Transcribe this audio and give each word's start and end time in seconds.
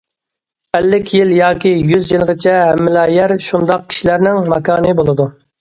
ئەللىك 0.77 1.11
يىل 1.17 1.33
ياكى 1.39 1.73
يۈز 1.91 2.09
يىلغىچە 2.13 2.55
ھەممىلا 2.61 3.05
يەر 3.19 3.37
شۇنداق 3.49 3.87
كىشىلەرنىڭ 3.93 4.53
ماكانى 4.57 5.01
بولىدۇ. 5.03 5.33